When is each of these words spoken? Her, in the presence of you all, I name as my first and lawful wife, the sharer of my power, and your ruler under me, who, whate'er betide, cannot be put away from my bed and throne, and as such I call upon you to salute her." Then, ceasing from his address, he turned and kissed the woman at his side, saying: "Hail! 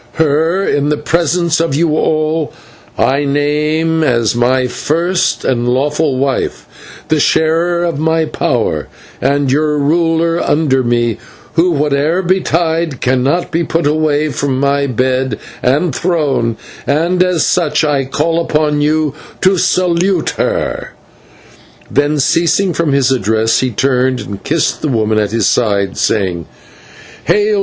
Her, 0.13 0.63
in 0.67 0.89
the 0.89 0.97
presence 0.97 1.59
of 1.59 1.75
you 1.75 1.95
all, 1.95 2.53
I 2.97 3.23
name 3.23 4.03
as 4.03 4.33
my 4.35 4.65
first 4.65 5.45
and 5.45 5.69
lawful 5.69 6.17
wife, 6.17 6.65
the 7.09 7.19
sharer 7.19 7.83
of 7.83 7.99
my 7.99 8.25
power, 8.25 8.87
and 9.21 9.51
your 9.51 9.77
ruler 9.77 10.41
under 10.41 10.81
me, 10.83 11.19
who, 11.53 11.69
whate'er 11.75 12.23
betide, 12.23 12.99
cannot 12.99 13.51
be 13.51 13.63
put 13.63 13.85
away 13.85 14.29
from 14.31 14.59
my 14.59 14.87
bed 14.87 15.37
and 15.61 15.93
throne, 15.93 16.57
and 16.87 17.21
as 17.23 17.45
such 17.45 17.83
I 17.83 18.05
call 18.05 18.41
upon 18.43 18.81
you 18.81 19.13
to 19.41 19.59
salute 19.59 20.31
her." 20.31 20.95
Then, 21.91 22.17
ceasing 22.17 22.73
from 22.73 22.91
his 22.93 23.11
address, 23.11 23.59
he 23.59 23.69
turned 23.69 24.19
and 24.21 24.43
kissed 24.43 24.81
the 24.81 24.87
woman 24.87 25.19
at 25.19 25.29
his 25.29 25.45
side, 25.45 25.95
saying: 25.95 26.47
"Hail! 27.25 27.59